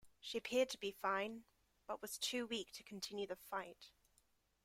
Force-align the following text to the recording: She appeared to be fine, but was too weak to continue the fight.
She 0.19 0.39
appeared 0.39 0.67
to 0.69 0.79
be 0.79 0.89
fine, 0.89 1.43
but 1.85 2.01
was 2.01 2.17
too 2.17 2.47
weak 2.47 2.71
to 2.71 2.81
continue 2.83 3.27
the 3.27 3.35
fight. 3.35 3.91